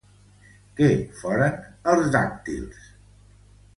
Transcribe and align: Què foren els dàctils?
Què 0.79 0.87
foren 1.19 1.59
els 1.93 2.09
dàctils? 2.17 2.81